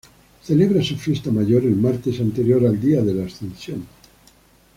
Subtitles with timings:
[0.41, 3.85] Celebra su fiesta mayor el martes anterior al día de la Ascensión.